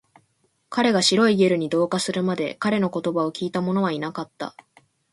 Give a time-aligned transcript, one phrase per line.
[0.69, 4.55] 彼が白いゲルに同化するまで、彼の言葉を聞いたものはいなかった